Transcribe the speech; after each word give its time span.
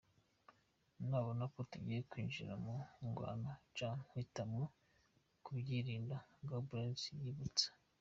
"Nabona 1.09 1.43
ko 1.53 1.59
tugiye 1.71 1.99
kwinjira 2.09 2.53
mu 2.63 2.75
ngwano 3.07 3.51
nca 3.71 3.89
mpitamwo 4.09 4.63
kuvyirinda,"Gorbachev 5.45 7.19
yibutsa. 7.25 7.67